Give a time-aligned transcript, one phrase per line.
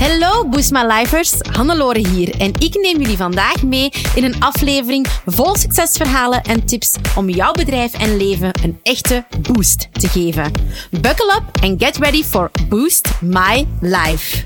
[0.00, 5.06] Hallo Boost My Lifers, Hannelore hier en ik neem jullie vandaag mee in een aflevering
[5.26, 10.52] vol succesverhalen en tips om jouw bedrijf en leven een echte boost te geven.
[10.90, 14.44] Buckle up and get ready for Boost My Life.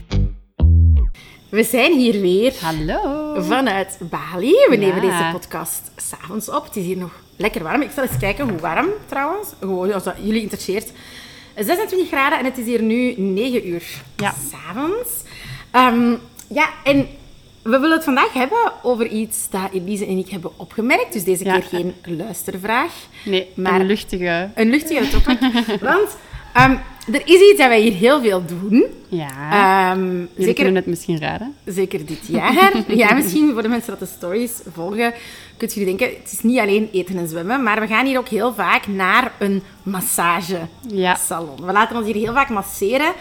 [1.50, 3.34] We zijn hier weer Hallo.
[3.42, 4.52] vanuit Bali.
[4.68, 5.18] We nemen Ja.
[5.18, 6.64] deze podcast s'avonds op.
[6.64, 7.82] Het is hier nog lekker warm.
[7.82, 9.48] Ik zal eens kijken hoe warm trouwens.
[9.60, 10.90] Gewoon als dat jullie interesseert.
[11.58, 13.82] 26 graden en het is hier nu 9 uur
[14.16, 14.34] Ja.
[14.50, 15.08] s'avonds.
[15.74, 16.14] Ehm
[16.48, 17.06] ja, en
[17.62, 21.12] we willen het vandaag hebben over iets dat Elise en ik hebben opgemerkt.
[21.12, 21.52] Dus deze Ja.
[21.58, 22.92] keer geen luistervraag.
[23.24, 24.50] Nee, Maar- een luchtige...
[24.54, 25.38] Een luchtige topic.
[25.80, 26.16] Want
[26.52, 26.70] ehm,
[27.12, 28.84] er is iets dat wij hier heel veel doen.
[29.08, 29.94] Ja.
[29.96, 31.54] Jullie zeker kunnen het misschien raden.
[31.64, 32.72] Zeker dit jaar.
[32.96, 35.12] Ja, misschien voor de mensen dat de stories volgen,
[35.56, 38.28] kunt jullie denken, het is niet alleen eten en zwemmen, maar we gaan hier ook
[38.28, 40.68] heel vaak naar een massagesalon.
[41.58, 41.66] Ja.
[41.66, 43.12] We laten ons hier heel vaak masseren.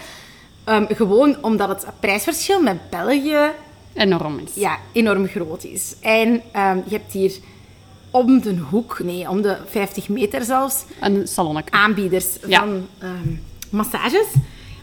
[0.63, 3.51] Ehm, gewoon omdat het prijsverschil met België
[3.93, 4.53] Enorm is.
[4.53, 5.95] ja, enorm groot is.
[6.01, 7.31] En ehm, je hebt hier
[8.11, 11.27] om de hoek, nee, om de 50 meter zelfs, Een
[11.69, 12.59] aanbieders Ja.
[12.59, 13.33] van ehm,
[13.69, 14.25] massages.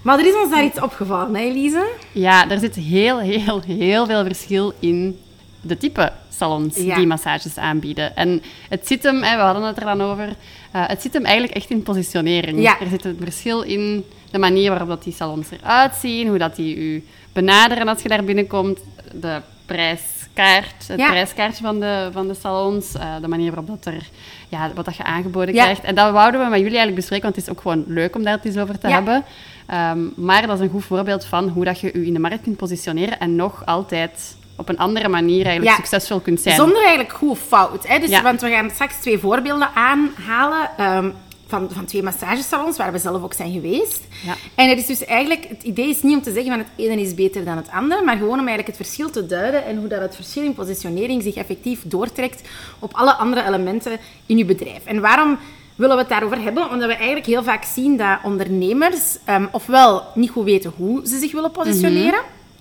[0.02, 1.86] Maar er is ons daar iets opgevallen, hè Elise?
[2.12, 5.18] Ja, er zit heel, heel, heel veel verschil in
[5.60, 6.94] de type salons Ja.
[6.94, 8.16] die massages aanbieden.
[8.16, 10.28] En het zit hem, hè, we hadden het er dan over,
[10.72, 12.62] eh, het zit hem eigenlijk echt in positionering.
[12.62, 12.80] Ja.
[12.80, 16.56] Er zit een verschil in de manier waarop dat die salons eruit zien, hoe dat
[16.56, 18.80] die u benaderen als je daar binnenkomt,
[19.20, 21.08] de prijskaart, het Ja.
[21.08, 24.08] prijskaartje van de, van de salons, eh, de manier waarop dat er,
[24.48, 25.82] ja, wat dat je aangeboden krijgt.
[25.82, 28.22] En dat wouden we met jullie eigenlijk bespreken, want het is ook gewoon leuk om
[28.22, 29.24] daar het eens over te hebben.
[29.66, 32.42] Ehm, maar dat is een goed voorbeeld van hoe dat je je in de markt
[32.42, 35.84] kunt positioneren en nog altijd op een andere manier eigenlijk Ja.
[35.84, 36.56] succesvol kunt zijn.
[36.56, 37.86] Zonder eigenlijk goed of fout.
[37.86, 37.98] Hè?
[37.98, 38.22] Dus, Ja.
[38.22, 41.10] Want we gaan straks twee voorbeelden aanhalen ehm,
[41.46, 44.00] van, van twee massagesalons waar we zelf ook zijn geweest.
[44.26, 44.34] Ja.
[44.54, 47.00] En het is dus eigenlijk, het idee is niet om te zeggen van het ene
[47.00, 49.88] is beter dan het andere, maar gewoon om eigenlijk het verschil te duiden en hoe
[49.88, 54.84] dat het verschil in positionering zich effectief doortrekt op alle andere elementen in je bedrijf.
[54.84, 55.38] En waarom
[55.74, 56.70] willen we het daarover hebben?
[56.70, 61.18] Omdat we eigenlijk heel vaak zien dat ondernemers ehm, ofwel niet goed weten hoe ze
[61.18, 62.20] zich willen positioneren.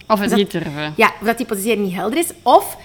[0.09, 0.93] Of het dat- niet durven.
[0.95, 2.29] Ja, of dat die positionering niet helder is.
[2.43, 2.77] Of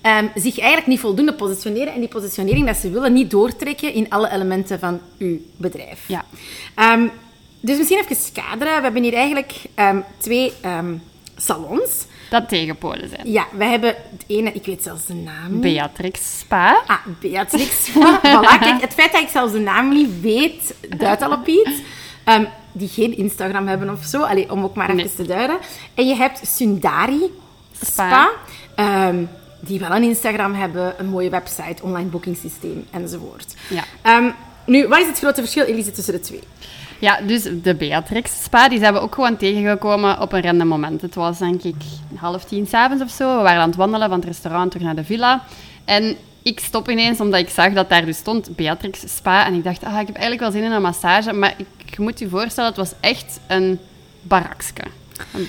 [0.00, 4.10] ehm, zich eigenlijk niet voldoende positioneren en die positionering dat ze willen niet doortrekken in
[4.10, 6.04] alle elementen van uw bedrijf.
[6.06, 6.24] Ja.
[6.74, 7.06] Ehm,
[7.60, 8.76] dus misschien even kaderen.
[8.76, 10.52] We hebben hier eigenlijk ehm, twee
[11.36, 12.06] salons.
[12.30, 13.32] Dat tegenpolen zijn.
[13.32, 15.60] Ja, we hebben het ene, ik weet zelfs de naam niet.
[15.60, 16.82] Beatrix Spa.
[16.86, 17.88] Ah, Beatrix.
[17.90, 21.70] voilà, kijk, het feit dat ik zelfs de naam niet weet, duidt al op iets.
[22.78, 24.22] Die geen Instagram hebben of zo.
[24.22, 25.14] Allee, om ook maar even Nee.
[25.14, 25.56] te duiden.
[25.94, 27.20] En je hebt Sundari
[27.82, 27.86] Spa.
[27.86, 28.30] Spa.
[28.74, 29.16] ehm,
[29.60, 33.54] die wel een Instagram hebben, een mooie website, online boekingssysteem enzovoort.
[33.68, 33.82] Ja.
[34.02, 34.30] Ehm,
[34.66, 36.40] nu, wat is het grote verschil, Elise, tussen de twee?
[36.98, 41.02] Ja, dus de Beatrix Spa, die zijn we ook gewoon tegengekomen op een random moment.
[41.02, 41.74] Het was denk ik
[42.16, 43.36] half tien s'avonds of zo.
[43.36, 45.42] We waren aan het wandelen van het restaurant terug naar de villa.
[45.84, 49.46] En ik stop ineens omdat ik zag dat daar dus stond Beatrix Spa.
[49.46, 51.32] En ik dacht, ah, ik heb eigenlijk wel zin in een massage.
[51.32, 51.66] Maar ik,
[51.96, 53.80] je moet je voorstellen, het was echt een
[54.22, 54.82] barakske.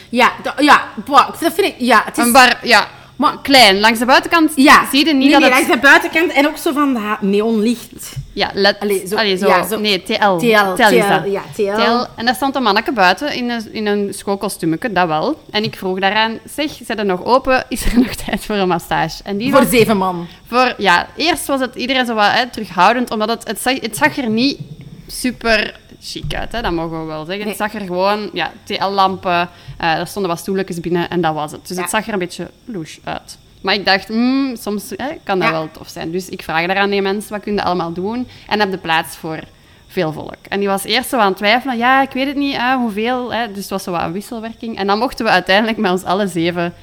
[0.10, 1.76] Ja, ja, boah, dat vind ik...
[1.78, 2.26] Ja, het is...
[2.26, 3.80] Een bar, ja, Maar- klein.
[3.80, 5.60] Langs de buitenkant ja, zie je niet nee, dat nee, het...
[5.60, 8.16] langs de buitenkant en ook zo van dat neonlicht.
[8.34, 10.14] Ja, let, Allee, zo- allee, zo, ja, zo- Nee, TL.
[10.38, 10.94] TL, TL
[11.30, 12.06] ja, TL.
[12.16, 15.42] En daar stond een manneke buiten in een, in een schoolkostuumetje, dat wel.
[15.52, 17.66] En ik vroeg daaraan, zeg, zet er nog open?
[17.70, 19.24] Is er nog tijd voor een massage?
[19.24, 20.28] En die Voor was zeven man.
[20.48, 20.74] voor...
[20.78, 24.18] Ja, eerst was het iedereen zo wat hè, terughoudend, omdat het, het, zag, het zag
[24.18, 24.60] er niet
[25.08, 27.46] super chic uit, hè, dat mogen we wel zeggen.
[27.46, 27.48] Nee.
[27.48, 31.52] Het zag er gewoon, ja, TL-lampen, eh, er stonden wat stoeltjes binnen en dat was
[31.52, 31.68] het.
[31.68, 31.82] Dus Ja.
[31.82, 33.38] het zag er een beetje louche uit.
[33.62, 35.54] Maar ik dacht, hmm, soms hè, kan dat Ja.
[35.54, 36.12] wel tof zijn.
[36.12, 38.28] Dus ik vraag daaraan die mensen, wat kun je allemaal doen?
[38.48, 39.40] En heb de plaats voor
[39.88, 40.36] veel volk.
[40.50, 43.34] En die was eerst zo aan het twijfelen, ja, ik weet het niet, hè, hoeveel.
[43.34, 43.48] Hè.
[43.48, 44.78] Dus het was zo wat een wisselwerking.
[44.78, 46.74] En dan mochten we uiteindelijk met ons alle zeven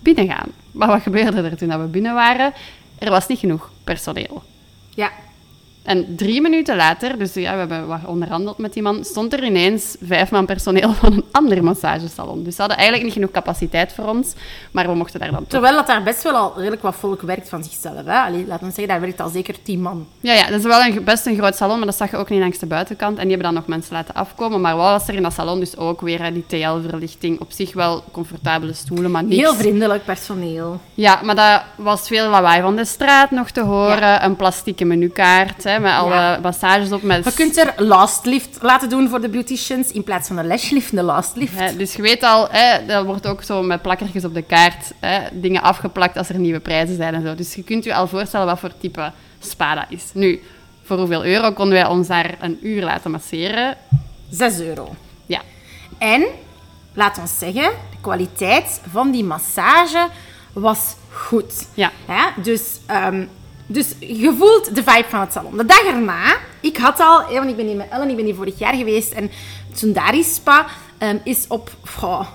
[0.00, 0.48] binnengaan.
[0.72, 2.52] Maar wat gebeurde er toen dat we binnen waren?
[2.98, 4.42] Er was niet genoeg personeel.
[4.94, 5.10] Ja.
[5.86, 9.44] En drie minuten later, dus ja, we hebben wat onderhandeld met die man, stond er
[9.44, 12.42] ineens vijf man personeel van een ander massagesalon.
[12.42, 14.34] Dus ze hadden eigenlijk niet genoeg capaciteit voor ons,
[14.70, 15.48] maar we mochten daar dan toch.
[15.48, 18.04] Terwijl dat daar best wel al redelijk wat volk werkt van zichzelf.
[18.04, 18.18] Hè?
[18.18, 20.06] Allee, laten we zeggen, daar werkt al zeker tien man.
[20.20, 22.28] Ja, ja, dat is wel een, best een groot salon, maar dat zag je ook
[22.28, 23.18] niet langs de buitenkant.
[23.18, 24.60] En die hebben dan nog mensen laten afkomen.
[24.60, 27.40] Maar wat was er in dat salon dus ook weer, hè, die TL-verlichting.
[27.40, 29.36] Op zich wel comfortabele stoelen, maar niks.
[29.36, 30.80] Heel vriendelijk personeel.
[30.94, 34.24] Ja, maar dat was veel lawaai van de straat nog te horen.
[34.24, 36.38] Een plastieke menukaart, hè, met alle Ja.
[36.42, 37.02] massages op.
[37.02, 40.46] Met Je kunt er last lift laten doen voor de beauticians in plaats van een
[40.46, 41.58] lashlift, een last lift.
[41.58, 44.92] Hè, dus je weet al, hè, dat wordt ook zo met plakkertjes op de kaart
[45.00, 47.34] hè, dingen afgeplakt als er nieuwe prijzen zijn en zo.
[47.34, 50.04] Dus je kunt je al voorstellen wat voor type spa dat is.
[50.14, 50.42] Nu,
[50.84, 53.76] voor hoeveel euro konden wij ons daar een uur laten masseren?
[54.30, 54.94] Zes euro.
[55.26, 55.40] Ja,
[55.98, 56.24] En
[56.94, 60.06] laat ons zeggen, de kwaliteit van die massage
[60.52, 61.66] was goed.
[61.74, 61.90] Ja.
[62.42, 63.24] dus, ehm,
[63.66, 65.56] dus je voelt de vibe van het salon.
[65.56, 68.34] De dag erna, ik had al, want ik ben hier met Ellen, ik ben hier
[68.34, 69.30] vorig jaar geweest en
[69.72, 70.66] Sundari Spa
[70.98, 71.70] um, is op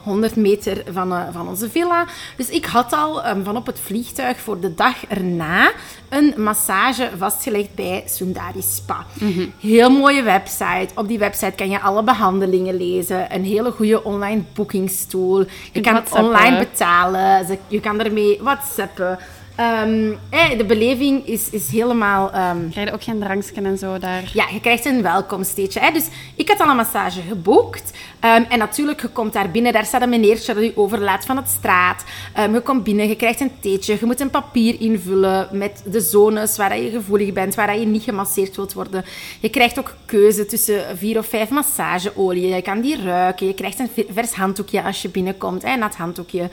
[0.04, 2.06] 100 meter van, uh, van onze villa.
[2.38, 5.72] Dus ik had al um, van op het vliegtuig voor de dag erna
[6.10, 9.06] een massage vastgelegd bij Sundari Spa.
[9.14, 9.54] Mm -hmm.
[9.60, 10.88] Heel mooie website.
[10.96, 13.34] Op die website kan je alle behandelingen lezen.
[13.36, 15.46] Een hele goede online boekingstoel.
[15.72, 17.60] Je kan het online betalen.
[17.68, 19.20] Je kan ermee whatsappen.
[19.62, 20.18] Um,
[20.58, 22.26] de beleving is, is helemaal...
[22.26, 22.70] Um...
[22.70, 24.32] Krijg je ook geen drankje en zo daar?
[24.34, 25.80] Ja, je krijgt een welkomsteetje.
[25.80, 25.92] Hè?
[25.92, 27.92] Dus ik had al een massage geboekt.
[28.26, 29.74] Um, en natuurlijk, je komt daar binnen.
[29.74, 32.04] Daar staat een meneertje dat je overlaat van het straat.
[32.36, 33.98] Je komt binnen, je krijgt een theetje.
[34.00, 38.04] Je moet een papier invullen met de zones waar je gevoelig bent, waar je niet
[38.04, 39.06] gemasseerd wilt worden.
[39.40, 42.56] Je krijgt ook keuze tussen vier of vijf massageolieën.
[42.56, 43.48] Je kan die ruiken.
[43.48, 45.64] Je krijgt een vers handdoekje als je binnenkomt.
[45.64, 45.74] Hè?
[45.74, 46.50] Een nat handdoekje.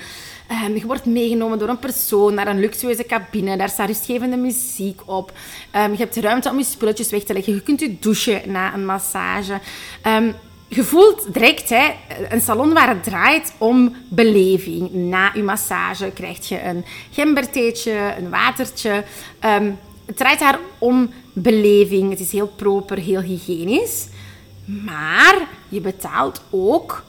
[0.51, 3.57] Um, je wordt meegenomen door een persoon naar een luxueuze cabine.
[3.57, 5.33] Daar staat rustgevende muziek op.
[5.77, 7.55] Um, je hebt ruimte om je spulletjes weg te leggen.
[7.55, 9.61] Je kunt je douchen na een massage.
[10.07, 10.35] Um,
[10.69, 11.91] je voelt direct hè,
[12.29, 14.93] een salon waar het draait om beleving.
[14.93, 19.05] Na je massage krijg je een gembertheetje, een watertje.
[20.07, 22.11] het draait daar om beleving.
[22.11, 24.07] Het is heel proper, heel hygiënisch.
[24.65, 27.05] Maar je betaalt ook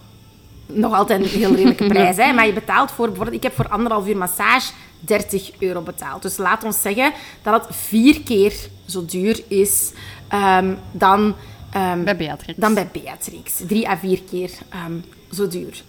[0.73, 3.69] nog altijd een heel redelijke prijs, hè, maar je betaalt voor, bijvoorbeeld, ik heb voor
[3.69, 6.21] anderhalf uur massage 30 euro betaald.
[6.21, 8.53] Dus laat ons zeggen dat het vier keer
[8.85, 9.91] zo duur is
[10.33, 11.35] um, dan,
[11.75, 12.59] um, bij Beatrix.
[12.59, 13.53] dan bij Beatrix.
[13.67, 14.49] Drie à vier keer
[14.87, 15.83] um, zo duur.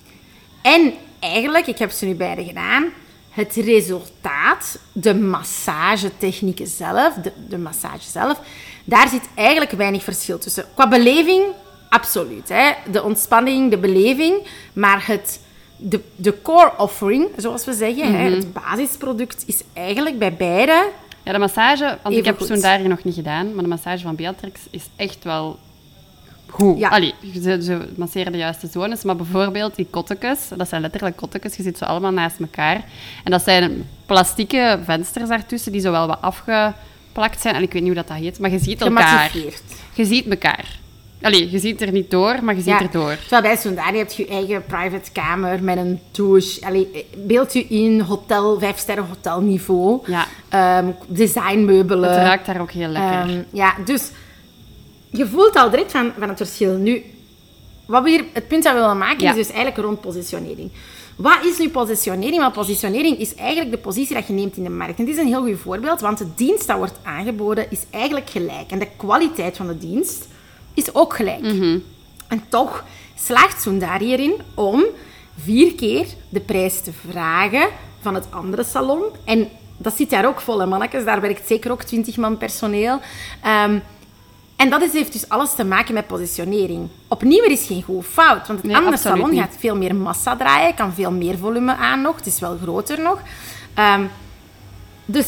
[0.62, 2.88] En eigenlijk, ik heb ze nu beide gedaan,
[3.30, 8.40] het resultaat, de massagetechnieken zelf, de, de massage zelf,
[8.84, 10.64] daar zit eigenlijk weinig verschil tussen.
[10.74, 11.44] Qua beleving
[11.90, 12.48] Absoluut.
[12.48, 12.70] Hè?
[12.90, 15.40] De ontspanning, de beleving, maar het,
[15.76, 18.34] de, de core offering, zoals we zeggen, hè, mhm.
[18.34, 20.88] het basisproduct, is eigenlijk bij beide.
[21.22, 24.14] Ja, de massage, want ik heb zo'n daar nog niet gedaan, maar de massage van
[24.14, 25.58] Beatrix is echt wel
[26.46, 26.78] goed.
[26.78, 26.88] Ja.
[26.88, 31.56] Allee, ze, ze masseren de juiste zones, maar bijvoorbeeld die kottekes, dat zijn letterlijk kottekes,
[31.56, 32.84] je zit ze allemaal naast elkaar.
[33.24, 37.54] En dat zijn plastieke vensters daartussen die zo wel wat afgeplakt zijn.
[37.54, 39.30] En ik weet niet hoe dat, dat heet, maar je ziet elkaar.
[39.94, 40.79] Je ziet elkaar.
[41.22, 43.16] Allee, je ziet er niet door, maar je ziet er door.
[43.16, 46.66] Terwijl bij Sundari heb je je eigen private kamer met een douche.
[46.66, 50.00] Allee, beeld je in hotel, vijfsterren hotelniveau.
[50.06, 50.78] Ja.
[50.78, 52.10] Um, designmeubelen.
[52.10, 53.34] Het ruikt daar ook heel lekker.
[53.34, 54.10] Um, ja, dus
[55.10, 56.76] je voelt al direct van, van het verschil.
[56.76, 57.02] Nu,
[57.86, 60.70] wat we hier, het punt dat we willen maken is dus eigenlijk rond positionering.
[61.16, 62.40] Wat is nu positionering?
[62.40, 64.98] Maar positionering is eigenlijk de positie dat je neemt in de markt.
[64.98, 68.30] En dit is een heel goed voorbeeld, want de dienst dat wordt aangeboden is eigenlijk
[68.30, 68.70] gelijk.
[68.70, 70.28] En de kwaliteit van de dienst
[70.74, 71.40] is ook gelijk.
[71.40, 71.78] Mhm.
[72.28, 72.84] En toch
[73.14, 74.84] slaagt Sundar hierin om
[75.42, 77.68] vier keer de prijs te vragen
[78.00, 79.02] van het andere salon.
[79.24, 81.04] En dat zit daar ook vol, hè, mannetjes.
[81.04, 83.00] Daar werkt zeker ook 20 man personeel.
[83.42, 83.78] Ehm,
[84.56, 86.88] en dat is, heeft dus alles te maken met positionering.
[87.08, 88.46] Opnieuw, er is geen goed fout.
[88.46, 92.16] Want het andere salon gaat veel meer massa draaien, kan veel meer volume aan nog.
[92.16, 93.20] Het is wel groter nog.
[93.78, 94.10] Um,
[95.04, 95.26] dus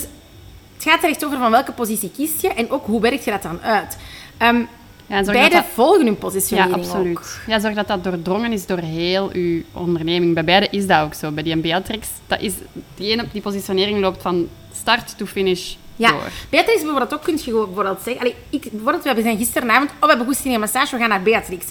[0.75, 3.31] het gaat er echt over van welke positie kies je en ook hoe werkt je
[3.31, 3.97] dat dan uit.
[4.43, 4.69] Um,
[5.13, 5.65] ja, beide dat...
[5.75, 7.41] volgen hun positionering Ja, absoluut.
[7.47, 10.35] Ja, zorg dat dat doordrongen is door heel uw onderneming.
[10.35, 11.31] Bij beide is dat ook zo.
[11.31, 12.53] Bij die Beatrix, dat is,
[12.95, 14.49] die, ene, die positionering loopt van
[14.81, 16.11] start to finish ja.
[16.11, 16.31] door.
[16.49, 18.21] Beatrix bijvoorbeeld ook, kun je bijvoorbeeld zeggen...
[18.21, 19.91] Allee, ik, bijvoorbeeld, we zijn gisteravond...
[19.91, 21.67] Oh, we hebben goesting in massage, we gaan naar Beatrix.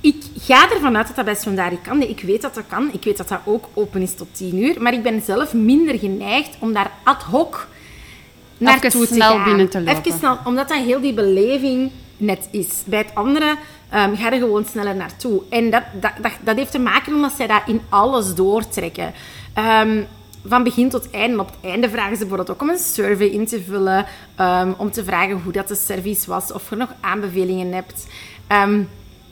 [0.00, 1.98] Ik ga ervan uit dat dat bij Sondari kan.
[1.98, 2.92] Nee, ik weet dat dat kan.
[2.92, 4.82] Ik weet dat dat ook open is tot 10 uur.
[4.82, 7.68] Maar ik ben zelf minder geneigd om daar ad hoc
[8.58, 9.44] naartoe te snel gaan.
[9.44, 9.96] binnen te lopen.
[9.96, 12.82] Even snel, omdat dat heel die beleving net is.
[12.84, 13.56] Bij het andere
[13.94, 15.42] um, ga je gewoon sneller naartoe.
[15.50, 19.12] En dat, dat, dat, dat, heeft te maken omdat zij dat in alles doortrekken.
[19.82, 20.06] Um,
[20.46, 21.40] van begin tot einde.
[21.40, 24.06] Op het einde vragen ze bijvoorbeeld ook om een survey in te vullen.
[24.40, 26.52] Um, om te vragen hoe dat de service was.
[26.52, 28.06] Of je nog aanbevelingen hebt.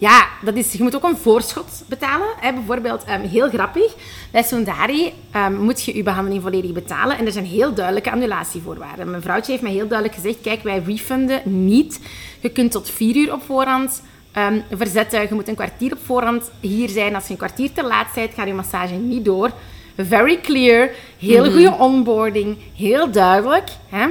[0.03, 2.27] Ja, dat is, je moet ook een voorschot betalen.
[2.41, 2.53] Hè.
[2.53, 3.95] Bijvoorbeeld, heel grappig,
[4.31, 5.13] bij Sondari
[5.59, 7.19] moet je je behandeling volledig betalen.
[7.19, 9.11] En er zijn heel duidelijke annulatievoorwaarden.
[9.11, 12.01] Mijn vrouwtje heeft mij heel duidelijk gezegd, kijk, wij refunden niet
[12.41, 14.03] je kunt tot vier uur op voorhand
[14.39, 15.21] um, verzetten.
[15.21, 17.15] Je moet een kwartier op voorhand hier zijn.
[17.15, 19.51] Als je een kwartier te laat bent, gaat je massage niet door.
[19.97, 20.91] Very clear.
[21.19, 21.53] Heel mhm.
[21.53, 22.57] goede onboarding.
[22.77, 23.69] Heel duidelijk.
[23.89, 24.07] Hè?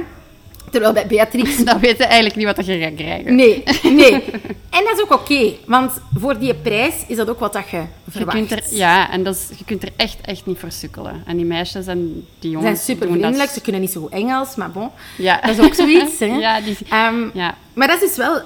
[0.72, 1.56] Terwijl bij Beatrix...
[1.64, 3.34] Dan weten eigenlijk niet wat je gaat krijgen.
[3.34, 4.12] Nee, nee.
[4.70, 5.52] En dat is ook oké.
[5.66, 8.38] want voor die prijs is dat ook wat dat je verwacht.
[8.38, 11.22] Je kunt er, ja, en dat is, je kunt er echt, echt niet voor sukkelen.
[11.26, 12.84] En die meisjes en die jongens...
[12.84, 13.50] zijn super vriendelijk.
[13.50, 14.90] Ze kunnen niet zo goed Engels, maar bon.
[15.18, 15.40] Ja.
[15.40, 16.18] Dat is ook zoiets.
[16.18, 16.26] Hè?
[16.46, 16.76] Ja, die...
[16.92, 17.54] Um, ja.
[17.74, 18.40] Maar dat is dus wel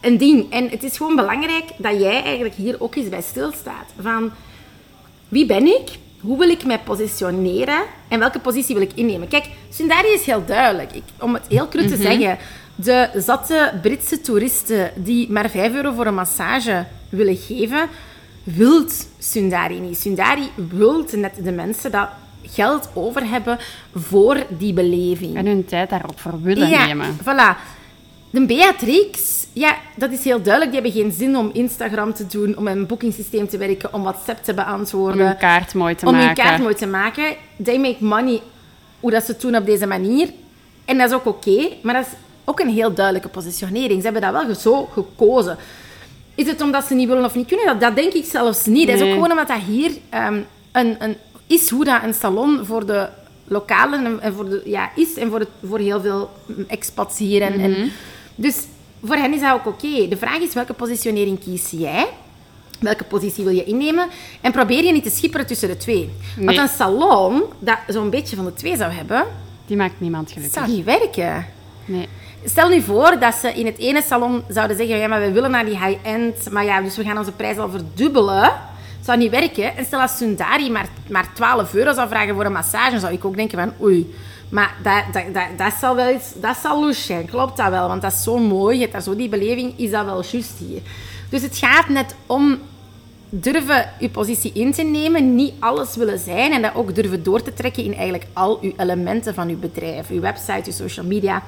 [0.00, 0.52] een ding.
[0.52, 3.92] En het is gewoon belangrijk dat jij eigenlijk hier ook eens bij stilstaat.
[4.00, 4.30] Van
[5.28, 5.88] wie ben ik?
[6.20, 7.82] Hoe wil ik mij positioneren?
[8.08, 9.28] En welke positie wil ik innemen?
[9.28, 10.92] Kijk, Sundari is heel duidelijk.
[10.92, 12.38] Ik, om het heel cru te zeggen,
[12.74, 17.88] de zatte Britse toeristen die maar 5 euro voor een massage willen geven,
[18.42, 19.98] wilt Sundari niet.
[19.98, 22.08] Sundari wilt net de mensen dat
[22.42, 23.58] geld over hebben
[23.94, 25.36] voor die beleving.
[25.36, 27.16] En hun tijd daarop voor willen ja, nemen.
[27.22, 27.78] voilà.
[28.30, 30.72] De Beatrix, ja, dat is heel duidelijk.
[30.72, 34.44] Die hebben geen zin om Instagram te doen, om een boekingssysteem te werken, om WhatsApp
[34.44, 36.26] te Om beantwoorden, hun kaart mooi te om maken.
[36.26, 37.24] hun kaart mooi te maken.
[37.64, 38.40] They make money
[39.00, 40.28] hoe dat ze het doen op deze manier.
[40.84, 42.12] En dat is ook oké, maar dat is
[42.44, 44.02] ook een heel duidelijke positionering.
[44.02, 45.56] Ze hebben dat wel zo gekozen.
[46.34, 47.66] Is het omdat ze niet willen of niet kunnen?
[47.66, 48.86] Dat, dat denk ik zelfs niet.
[48.86, 50.38] Dat is ook gewoon omdat dat hier ehm,
[50.72, 53.08] een, een, is hoe dat een salon voor de
[53.44, 56.30] lokalen en, voor de, ja, is en voor, het, voor heel veel
[56.68, 57.42] expats hier.
[57.42, 57.64] En, Mhm.
[57.64, 57.92] en,
[58.40, 58.56] dus
[59.04, 60.08] voor hen is dat ook oké.
[60.08, 62.06] De vraag is welke positionering kies jij?
[62.80, 64.08] Welke positie wil je innemen?
[64.40, 66.10] En probeer je niet te schipperen tussen de twee.
[66.38, 69.24] Want een salon dat zo'n beetje van de twee zou hebben,
[69.66, 70.58] Die maakt niemand gelukkig.
[70.58, 71.46] zou niet werken.
[71.84, 72.08] Nee.
[72.44, 75.50] Stel nu voor dat ze in het ene salon zouden zeggen: ja, maar we willen
[75.50, 78.52] naar die high-end, maar ja, dus we gaan onze prijs al verdubbelen.
[79.04, 79.76] Zou niet werken.
[79.76, 83.12] En stel als Sundari maar, maar 12 euro zou vragen voor een massage, dan zou
[83.12, 84.14] ik ook denken: van oei.
[84.50, 87.26] Maar dat, dat, dat, dat zal wel iets, dat zal louche zijn.
[87.26, 87.88] Klopt dat wel?
[87.88, 88.74] Want dat is zo mooi.
[88.74, 89.78] Je hebt daar zo die beleving.
[89.78, 90.80] Is dat wel juist hier?
[91.28, 92.58] Dus het gaat net om
[93.28, 97.42] durven je positie in te nemen, niet alles willen zijn en dat ook durven door
[97.42, 100.08] te trekken in eigenlijk al uw elementen van uw bedrijf.
[100.08, 101.42] Uw website, uw social media,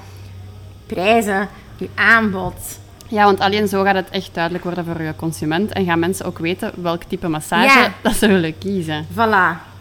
[0.85, 2.79] prijzen, uw aanbod.
[3.07, 5.71] Ja, want alleen zo gaat het echt duidelijk worden voor je consument.
[5.71, 7.93] En gaan mensen ook weten welk type massage Ja.
[8.01, 9.05] dat ze willen kiezen.
[9.13, 9.72] Voilà.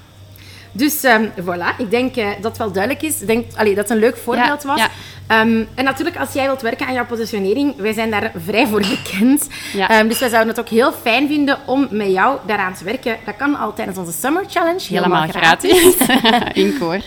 [0.73, 3.21] Dus ehm, voilà, ik denk eh, dat het wel duidelijk is.
[3.21, 4.79] Ik denk allee, dat het een leuk voorbeeld Ja, was.
[4.79, 4.88] ja.
[5.33, 8.85] Ehm, en natuurlijk, als jij wilt werken aan jouw positionering, wij zijn daar vrij voor
[8.85, 9.49] gekend.
[9.73, 9.89] Ja.
[9.89, 13.17] Ehm, dus wij zouden het ook heel fijn vinden om met jou daaraan te werken.
[13.25, 14.81] Dat kan al tijdens onze Summer Challenge.
[14.89, 15.97] Helemaal gratis.
[16.53, 17.01] In koor.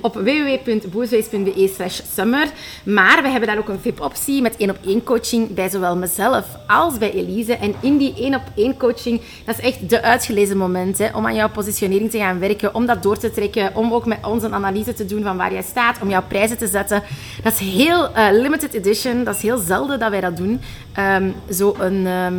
[0.00, 2.48] op www.boezwees.be slash summer.
[2.82, 6.44] Maar we hebben daar ook een VIP-optie met één op één coaching bij zowel mezelf
[6.66, 7.56] als bij Elise.
[7.56, 11.26] En in die één op één coaching, dat is echt de uitgelezen moment hè, om
[11.26, 14.42] aan jouw positionering te gaan werken, om dat door te trekken, om ook met ons
[14.42, 17.02] een analyse te doen van waar jij staat, om jouw prijzen te zetten.
[17.42, 20.60] Dat is heel eh, limited edition, dat is heel zelden dat wij dat doen.
[20.92, 22.06] Ehm, zo een...
[22.06, 22.34] ehm,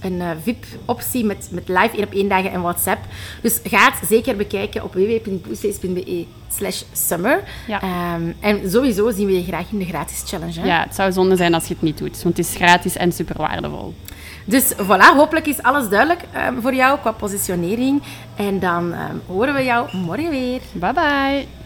[0.00, 3.04] een eh, VIP-optie met, met live 1 op 1 dagen en WhatsApp.
[3.42, 7.42] Dus ga het zeker bekijken op www.boostface.be slash summer.
[7.66, 7.80] Ja.
[7.82, 10.60] Ehm, en sowieso zien we je graag in de gratis challenge.
[10.60, 10.66] Hè?
[10.66, 12.22] Ja, het zou zonde zijn als je het niet doet.
[12.22, 13.94] Want het is gratis en super waardevol.
[14.44, 16.20] Dus voilà, hopelijk is alles duidelijk
[16.60, 18.02] voor jou qua positionering.
[18.36, 18.94] En dan
[19.26, 20.60] horen we jou morgen weer.
[20.72, 21.65] Bye bye.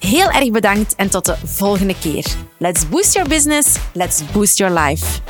[0.00, 2.24] Heel erg bedankt en tot de volgende keer.
[2.58, 5.20] Let's boost your business, let's boost your life.